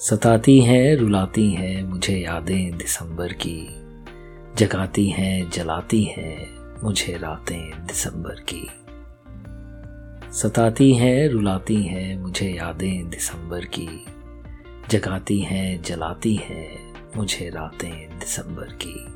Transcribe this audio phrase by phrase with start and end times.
[0.00, 3.68] सताती हैं, रुलाती हैं मुझे यादें दिसंबर की।
[4.56, 6.46] जगाती हैं, जलाती हैं
[6.84, 8.66] मुझे रातें दिसंबर की।
[10.32, 14.06] सताती हैं, रुलाती हैं मुझे यादें दिसंबर की।
[14.90, 19.06] जगाती हैं, जलाती हैं मुझे रातें दिसंबर की।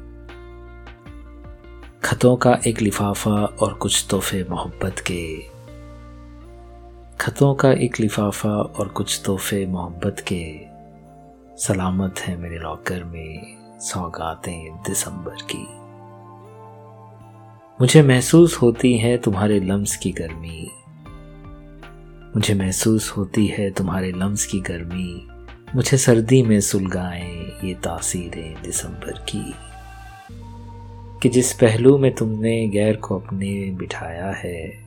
[2.05, 5.55] खतों का एक लिफाफा और कुछ तोहफे मोहब्बत के।
[7.21, 10.74] खतों का एक लिफाफा और कुछ तोहफे मोहब्बत के।
[11.59, 15.67] सलामत है मेरे लॉकर में सौगातें दिसंबर की।
[17.81, 20.71] मुझे महसूस होती है तुम्हारे लम्स की गर्मी।
[22.37, 25.29] मुझे महसूस होती है तुम्हारे लम्स की गर्मी।
[25.75, 29.55] मुझे सर्दी में सुलगाएँ ये तासीरें दिसंबर की।
[31.23, 34.85] कि जिस पहलू में तुमने गैर को अपने बिठाया है,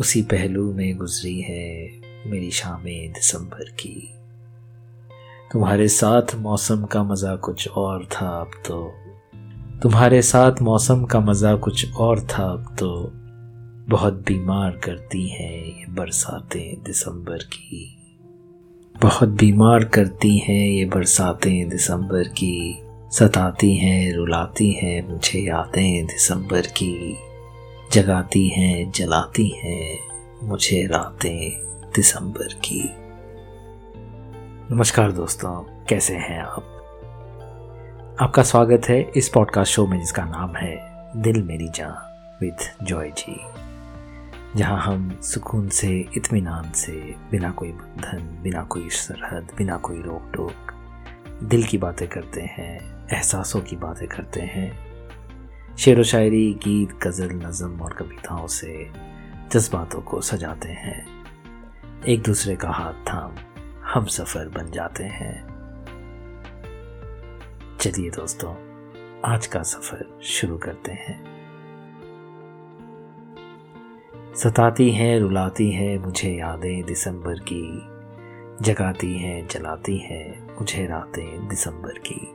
[0.00, 1.90] उसी पहलू में गुजरी है
[2.26, 4.17] मेरी शामें दिसंबर की।
[5.52, 8.94] तुम्हारे साथ मौसम का मज़ा कुछ और था अब तो।
[9.82, 13.10] तुम्हारे साथ मौसम का मज़ा कुछ और था अब तो।
[13.88, 17.98] बहुत बीमार करती हैं ये बरसातें दिसंबर की।
[19.02, 22.82] बहुत बीमार करती हैं ये बरसातें दिसंबर की।
[23.12, 27.16] सताती हैं, रुलाती हैं मुझे यादें दिसंबर की।
[27.92, 29.98] जगाती हैं, जलाती हैं
[30.42, 31.50] मुझे रातें
[31.96, 33.07] दिसंबर की।
[34.72, 36.62] नमस्कार दोस्तों, कैसे हैं आप?
[38.20, 40.76] आपका स्वागत है इस पॉडकास्ट शो में जिसका नाम है
[41.22, 43.40] दिल मेरी जान विद जॉय जी।
[44.56, 50.32] जहाँ हम सुकून से, इत्मीनान से, बिना कोई बंधन, बिना कोई सरहद, बिना कोई रोक
[50.34, 50.72] टोक
[51.42, 54.78] दिल की बातें करते हैं, एहसासों की बातें करते हैं।
[55.76, 58.90] शेर व शायरी, गीत, गज़ल, नज़म और कविताओं से
[59.52, 61.06] जज्बातों को सजाते हैं।
[62.08, 63.32] एक दूसरे का हाथ थाम
[63.94, 65.48] हम सफ़र बन जाते हैं।
[67.80, 68.54] चलिए दोस्तों,
[69.24, 71.24] आज का सफ़र शुरू करते हैं।
[74.34, 77.82] सताती हैं, रुलाती हैं मुझे यादें दिसंबर की।
[78.64, 82.28] जगाती हैं, जलाती हैं मुझे रातें दिसंबर की।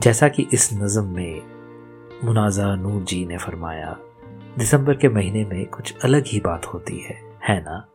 [0.00, 1.42] जैसा कि इस नज़म में
[2.24, 3.96] मुनाजा नूर जी ने फरमाया,
[4.58, 7.88] दिसंबर के महीने में कुछ अलग ही बात होती है है ना?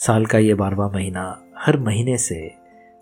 [0.00, 1.20] साल का ये बारवा महीना
[1.58, 2.36] हर महीने से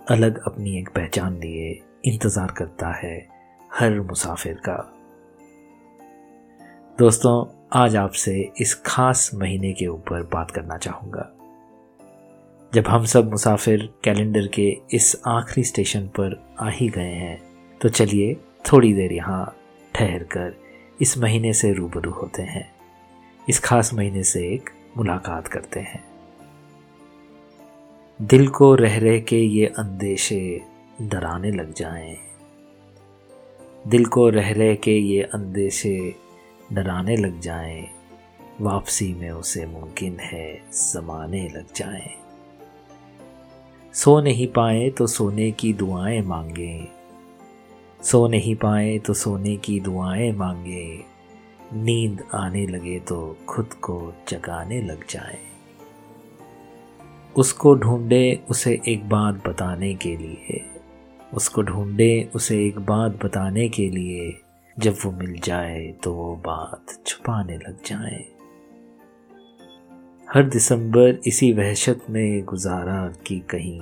[0.07, 1.71] अलग अपनी एक पहचान लिए
[2.05, 3.17] इंतज़ार करता है
[3.71, 4.77] हर मुसाफिर का।
[6.99, 11.29] दोस्तों, आज आपसे इस खास महीने के ऊपर बात करना चाहूँगा।
[12.73, 17.39] जब हम सब मुसाफिर कैलेंडर के इस आखिरी स्टेशन पर आ ही गए हैं
[17.81, 19.45] तो चलिए थोड़ी देर यहाँ
[19.95, 20.55] ठहर कर
[21.01, 22.65] इस महीने से रूबरू होते हैं।
[23.41, 26.12] इस खास महीने से एक मुलाकात करते हैं।
[28.23, 30.63] दिल को रह रह के ये अंदेशे
[31.03, 32.17] डराने लग जाएँ।
[33.89, 36.15] दिल को रह रह के ये अंदेशे
[36.73, 37.89] डराने लग जाएँ।
[38.61, 42.11] वापसी में उसे मुमकिन है जमाने लग जाएँ।
[43.95, 46.89] सो नहीं पाए तो सोने की दुआएँ मांगे।
[48.03, 51.05] सो नहीं पाए तो सोने की दुआएँ मांगे।
[51.73, 55.52] नींद आने लगे तो खुद को जगाने लग जाएँ।
[57.37, 60.71] उसको ढूंढे उसे एक बात बताने के लिए।
[61.35, 64.41] उसको ढूंढे उसे एक बात बताने के लिए।
[64.79, 68.25] जब वो मिल जाए तो वो बात छुपाने लग जाए।
[70.35, 73.81] हर दिसंबर इसी वहशत में गुजारा की कहीं।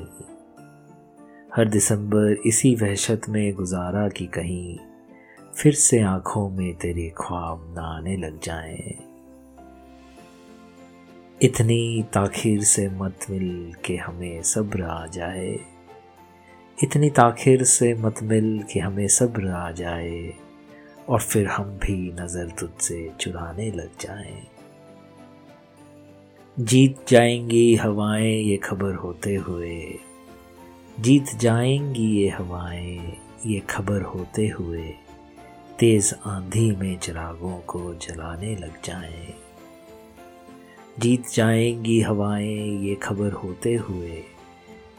[1.57, 4.79] हर दिसंबर इसी वहशत में गुजारा की कहीं।
[5.57, 9.10] फिर से आँखों में तेरे ख्वाब ना आने लग जाएँ।
[11.43, 15.61] इतनी ताखिर से मत मिल के हमें सब्र आ जाए
[16.83, 20.35] इतनी ताखिर से मत मिल के हमें सब्र आ जाए
[21.09, 24.43] और फिर हम भी नज़र तुझसे चुराने लग जाएँ।
[26.61, 29.99] जीत जाएँगी हवाएँ ये खबर होते हुए।
[31.01, 33.17] जीत जाएँगी ये हवाएँ
[33.47, 34.95] ये खबर होते हुए।
[35.79, 39.40] तेज़ आंधी में चिरागों को जलाने लग जाएँ।
[41.01, 44.23] जीत जाएँगी हवाएँ, ये खबर होते हुए।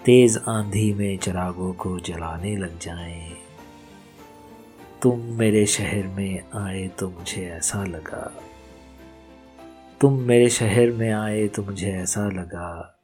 [0.05, 3.37] तेज आंधी में चरागों को जलाने लग जाएँ।
[5.01, 8.41] तुम मेरे शहर में आए तो मुझे ऐसा लगा।
[10.01, 12.99] तुम मेरे शहर में आए तो मुझे ऐसा लगा।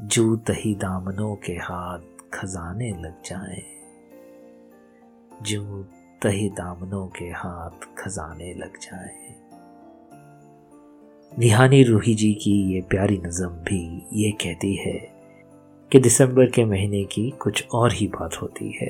[0.00, 3.62] जू तही दामनों के हाथ खजाने लग जाएँ।
[5.42, 5.82] जू
[6.22, 9.41] तही दामनों के हाथ खजाने लग जाएँ।
[11.38, 14.92] निहानी रूही जी की ये प्यारी नज़म भी ये कहती है
[15.92, 18.88] कि दिसंबर के महीने की कुछ और ही बात होती है।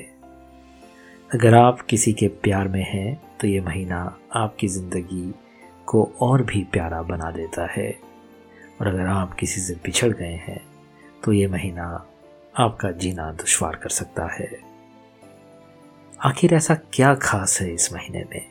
[1.33, 5.33] अगर आप किसी के प्यार में हैं तो ये महीना आपकी ज़िंदगी
[5.85, 7.89] को और भी प्यारा बना देता है।
[8.81, 10.61] और अगर आप किसी से बिछड़ गए हैं
[11.23, 12.05] तो ये महीना
[12.57, 14.49] आपका जीना दुश्वार कर सकता है।
[16.21, 18.45] आखिर ऐसा क्या खास है इस महीने में?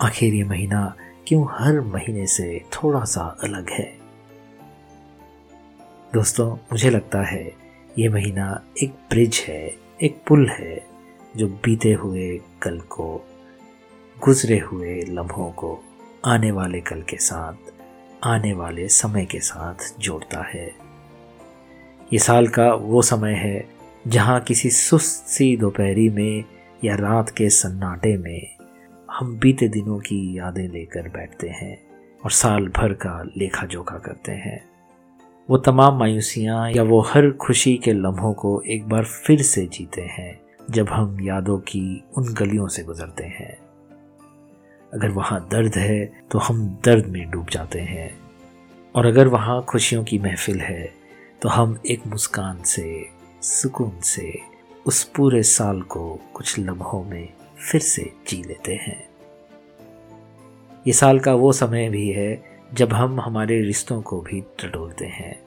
[0.00, 0.94] आखिर ये महीना
[1.30, 3.98] क्यों हर महीने से थोड़ा सा अलग है?
[6.14, 7.52] दोस्तों, मुझे लगता है
[7.98, 10.86] ये महीना एक ब्रिज है, एक पुल है,
[11.36, 13.26] जो बीते हुए कल को,
[14.24, 15.84] गुजरे हुए लम्हों को
[16.24, 17.54] आने वाले कल के साथ,
[18.24, 20.74] आने वाले समय के साथ जोड़ता है।
[22.12, 23.68] ये साल का वो समय है
[24.06, 26.44] जहाँ किसी सुस्त सी दोपहरी में
[26.84, 28.59] या रात के सन्नाटे में
[29.20, 31.76] हम बीते दिनों की यादें लेकर बैठते हैं
[32.24, 34.64] और साल भर का लेखा जोखा करते हैं।
[35.48, 40.02] वो तमाम मायूसियाँ या वो हर खुशी के लम्हों को एक बार फिर से जीते
[40.02, 40.40] हैं,
[40.70, 43.58] जब हम यादों की उन गलियों से गुजरते हैं।
[44.94, 48.10] अगर वहाँ दर्द है तो हम दर्द में डूब जाते हैं।
[48.94, 50.92] और अगर वहाँ खुशियों की महफिल है
[51.42, 53.06] तो हम एक मुस्कान से,
[53.42, 54.38] सुकून से,
[54.86, 57.28] उस पूरे साल को कुछ लम्हों में
[57.70, 59.09] फिर से जी लेते हैं।
[60.86, 65.42] ये साल का वो समय भी है जब हम हमारे रिश्तों को भी टटोलते हैं,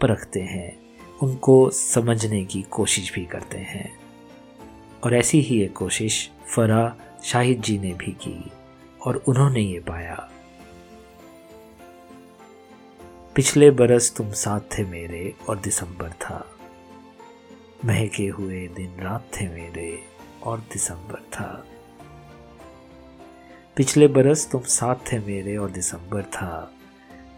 [0.00, 0.78] परखते हैं,
[1.22, 3.98] उनको समझने की कोशिश भी करते हैं।
[5.04, 8.50] और ऐसी ही एक कोशिश फरा शाहिद जी ने भी की
[9.04, 10.30] और उन्होंने ये पाया।
[13.34, 16.58] पिछले बरस तुम साथ थे मेरे और दिसंबर था।
[17.84, 20.02] महके हुए दिन रात थे मेरे
[20.42, 21.66] और दिसंबर था।
[23.80, 26.72] पिछले बरस तुम साथ थे मेरे और दिसंबर था।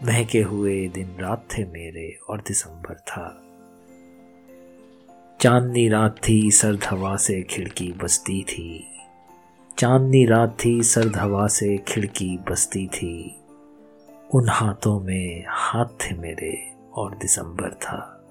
[0.03, 3.43] महके हुए दिन रात थे मेरे और दिसंबर था।
[5.41, 8.87] चांदनी रात थी, सर्द हवा से खिड़की बसती थी।
[9.79, 13.35] चांदनी रात थी, सर्द हवा से खिड़की बसती थी।
[14.33, 18.25] उन हाथों में हाथ थे मेरे और दिसंबर था।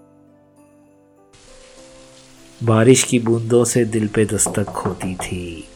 [2.62, 5.68] बारिश की बूंदों से दिल पे दस्तक होती थी।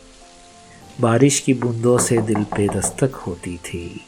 [1.00, 4.00] बारिश की बूंदों से दिल पे दस्तक होती थी।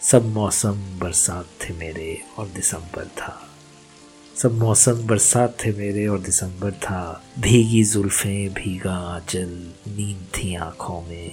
[0.00, 3.48] सब मौसम बरसात थे मेरे और दिसंबर था।
[4.36, 11.02] सब मौसम बरसात थे मेरे और दिसंबर था। भीगी जुल्फ़ें, भीगा आंचल, नींद थी आँखों
[11.02, 11.32] में।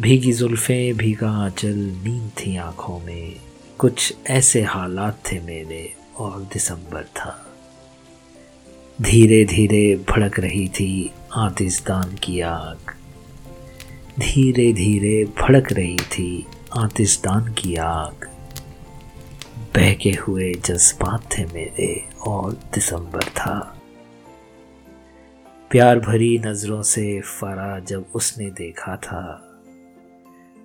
[0.00, 3.36] भीगी जुल्फ़ें, भीगा आंचल, नींद थी आँखों में।
[3.78, 7.46] कुछ ऐसे हालात थे मेरे और दिसंबर था।
[9.02, 12.94] धीरे धीरे भड़क रही थी आतिशदान की आग।
[14.20, 16.46] धीरे धीरे भड़क रही थी
[16.76, 18.30] आतिशदान की आग।
[19.58, 23.82] बहके हुए जज्बात थे मेरे और दिसंबर था।
[25.70, 29.52] प्यार भरी नज़रों से फ़रा जब उसने देखा था।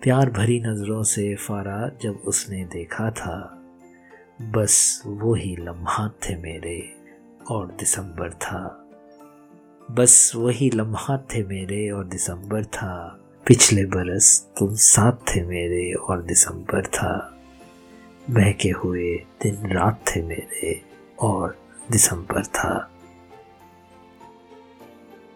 [0.02, 3.64] प्यार भरी नज़रों से फ़रा जब उसने देखा था।
[4.42, 6.96] बस वो ही लम्हात थे मेरे
[7.52, 8.88] और दिसंबर था।
[9.92, 16.22] बस वही लम्हा थे मेरे और दिसंबर था। पिछले बरस तुम साथ थे मेरे और
[16.22, 17.40] दिसंबर था।
[18.30, 20.82] बहके हुए दिन रात थे मेरे
[21.20, 21.60] और
[21.92, 22.92] दिसंबर था।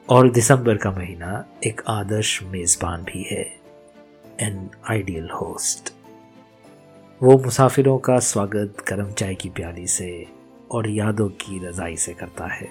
[0.09, 3.59] और दिसंबर का महीना एक आदर्श मेज़बान भी है
[4.39, 5.93] एन आइडियल होस्ट
[7.23, 10.27] वो मुसाफिरों का स्वागत गर्म चाय की प्याली से
[10.71, 12.69] और यादों की रजाई से करता है।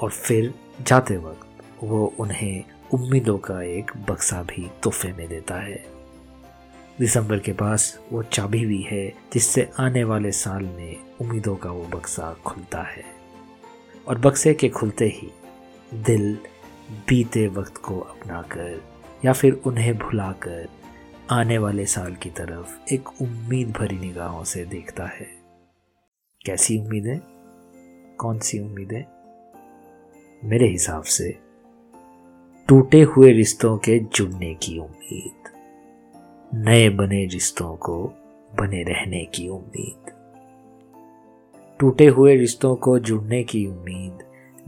[0.00, 1.47] और फिर जाते वक्त
[1.82, 5.84] वो उन्हें उम्मीदों का एक बक्सा भी तोहफे में देता है।
[6.98, 11.84] दिसंबर के पास वो चाबी भी है, जिससे आने वाले साल में उम्मीदों का वो
[11.84, 13.04] बक्सा खुलता है।
[14.08, 15.30] और बक्से के खुलते ही
[15.94, 16.38] दिल
[17.08, 18.84] बीते वक्त को अपनाकर
[19.24, 20.68] या फिर उन्हें भुलाकर
[21.30, 25.28] आने वाले साल की तरफ़ एक उम्मीद भरी निगाहों से देखता है।
[26.46, 27.18] कैसी उम्मीदें?
[28.16, 29.02] कौन सी उम्मीदें?
[30.44, 31.47] मेरे हिसाब से
[32.68, 35.48] टूटे हुए रिश्तों के जुड़ने की उम्मीद।
[36.54, 38.04] नए बने रिश्तों को
[38.58, 40.10] बने रहने की उम्मीद।
[41.80, 44.18] टूटे हुए रिश्तों को जुड़ने की उम्मीद,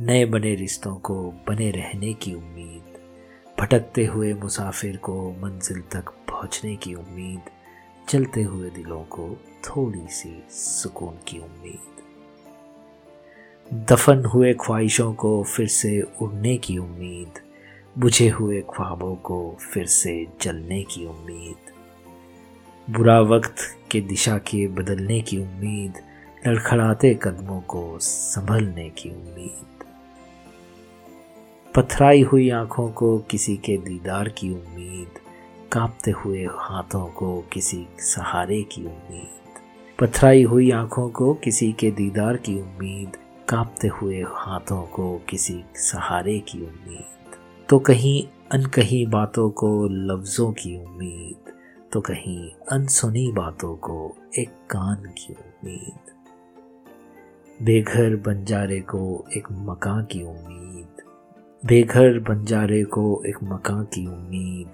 [0.01, 3.01] नए बने रिश्तों को बने रहने की उम्मीद,
[3.61, 7.41] भटकते हुए मुसाफिर को मंजिल तक पहुँचने की उम्मीद
[8.09, 12.03] चलते हुए दिलों को थोड़ी सी सुकून की उम्मीद।
[13.93, 17.50] दफन हुए ख्वाहिशों को फिर से उड़ने की उम्मीद
[17.99, 21.73] बुझे हुए ख्वाबों को फिर से जलने की उम्मीद।
[22.95, 23.55] बुरा वक्त
[23.91, 25.95] के दिशा के बदलने की उम्मीद,
[26.47, 29.85] लड़खड़ाते कदमों को संभलने की उम्मीद।
[31.77, 35.09] पथराई हुई आँखों को किसी के दीदार की उम्मीद,
[35.73, 39.59] कांपते हुए हाथों को किसी सहारे की उम्मीद।
[40.01, 43.17] पथराई हुई आँखों को किसी के दीदार की उम्मीद,
[43.49, 47.20] कांपते हुए हाथों को किसी सहारे की उम्मीद।
[47.71, 51.53] तो कहीं अनकही बातों को लफ्ज़ों की उम्मीद
[51.93, 56.13] तो कहीं अनसुनी बातों को एक कान की उम्मीद।
[57.63, 61.03] बेघर बंजारे को एक मकान की उम्मीद।
[61.67, 64.73] बेघर बंजारे को एक मकान की उम्मीद।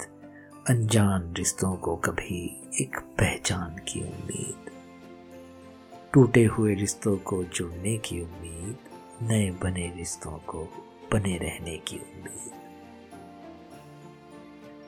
[0.70, 4.70] अनजान रिश्तों को कभी एक पहचान की उम्मीद।
[6.12, 8.76] टूटे हुए रिश्तों को जुड़ने की उम्मीद।
[9.22, 10.68] नए बने रिश्तों को
[11.12, 12.65] बने रहने की उम्मीद।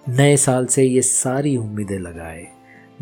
[0.09, 2.49] नए साल से ये सारी उम्मीदें लगाए।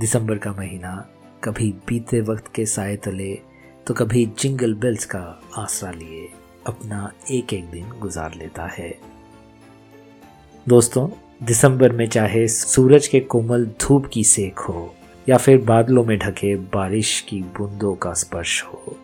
[0.00, 1.08] दिसंबर का महीना
[1.44, 3.38] कभी बीते वक्त के साय तले
[3.86, 6.28] तो कभी जिंगल बेल्स का आसरा लिए
[6.66, 8.98] अपना एक एक दिन गुजार लेता है।
[10.68, 11.08] दोस्तों,
[11.42, 14.94] दिसंबर में चाहे सूरज के कोमल धूप की सेक हो
[15.28, 18.96] या फिर बादलों में ढके बारिश की बूंदों का स्पर्श हो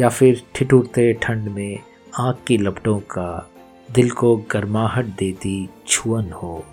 [0.00, 1.78] या फिर ठिठुरते ठंड में
[2.18, 3.50] आग की लपटों का
[3.94, 6.64] दिल को गर्माहट देती छुअन हो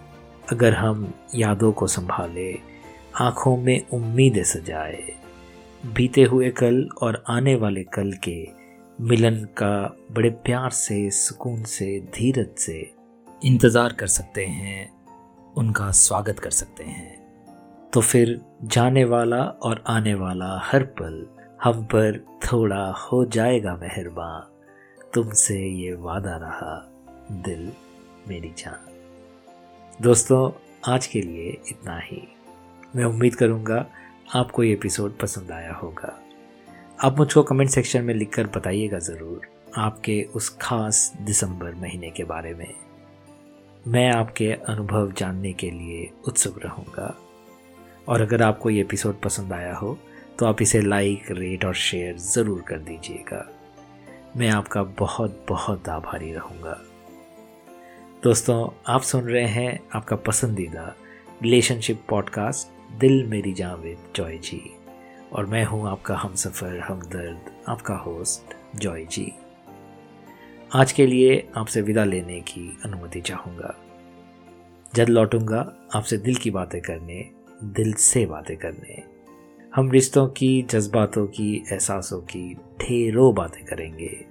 [0.51, 2.59] अगर हम यादों को संभाले,
[3.15, 5.13] आँखों में उम्मीदें सजाए,
[5.85, 8.47] बीते हुए कल और आने वाले कल के
[9.01, 12.93] मिलन का बड़े प्यार से, सुकून से, धीरज से
[13.45, 14.91] इंतज़ार कर सकते हैं,
[15.53, 17.17] उनका स्वागत कर सकते हैं।
[17.93, 21.25] तो फिर जाने वाला और आने वाला हर पल
[21.63, 24.53] हम पर थोड़ा हो जाएगा मेहरबान।
[25.13, 26.91] तुमसे ये वादा रहा,
[27.31, 27.71] दिल
[28.27, 28.86] मेरी जान।
[30.01, 30.51] दोस्तों,
[30.85, 32.21] आज के लिए इतना ही।
[32.95, 33.85] मैं उम्मीद करूँगा
[34.35, 36.13] आपको ये एपिसोड पसंद आया होगा।
[37.03, 42.53] आप मुझको कमेंट सेक्शन में लिखकर बताइएगा ज़रूर आपके उस खास दिसंबर महीने के बारे
[42.53, 42.73] में।
[43.87, 47.13] मैं आपके अनुभव जानने के लिए उत्सुक रहूँगा।
[48.07, 49.97] और अगर आपको ये एपिसोड पसंद आया हो
[50.39, 53.45] तो आप इसे लाइक रेट और शेयर ज़रूर कर दीजिएगा।
[54.37, 56.81] मैं आपका बहुत बहुत आभारी रहूँगा।
[58.23, 60.95] दोस्तों, आप सुन रहे हैं आपका पसंदीदा
[61.43, 64.61] रिलेशनशिप पॉडकास्ट दिल मेरी जान विद जॉय जी
[65.33, 69.33] और मैं हूँ आपका हम सफ़र हमदर्द, आपका होस्ट जॉय जी
[70.75, 73.75] आज के लिए आपसे विदा लेने की अनुमति चाहूँगा।
[74.95, 77.29] जब लौटूँगा, आपसे दिल की बातें करने,
[77.63, 79.03] दिल से बातें करने।
[79.75, 84.25] हम रिश्तों की, जज्बातों की, एहसासों की ढेरों बातें करेंगे।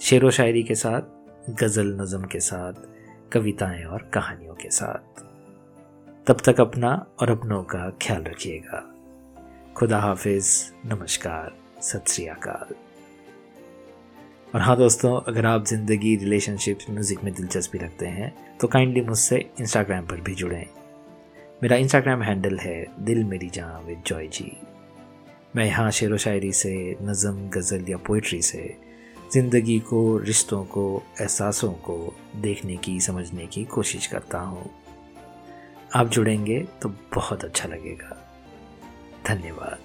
[0.00, 1.02] शेर व शायरी के साथ,
[1.50, 2.95] गज़ल नज़म के साथ
[3.32, 5.22] कविताएँ और कहानियों के साथ।
[6.26, 6.90] तब तक अपना
[7.20, 8.82] और अपनों का ख्याल रखिएगा।
[9.76, 10.50] खुदा हाफिज,
[10.86, 12.74] नमस्कार, सत श्री अकाल।
[14.54, 19.38] और हाँ दोस्तों, अगर आप ज़िंदगी रिलेशनशिप म्यूज़िक में दिलचस्पी रखते हैं तो काइंडली मुझसे
[19.60, 20.66] इंस्टाग्राम पर भी जुड़ें।
[21.62, 24.50] मेरा इंस्टाग्राम हैंडल है दिल मेरी जहाँ विद जॉय जी।
[25.56, 28.76] मैं यहाँ शेर व शायरी से, नज़म, गज़ल या पोइट्री से
[29.32, 34.70] ज़िंदगी को, रिश्तों को, एहसासों को देखने की, समझने की कोशिश करता हूँ।
[35.94, 38.40] आप जुड़ेंगे तो बहुत अच्छा लगेगा।
[39.26, 39.78] धन्यवाद।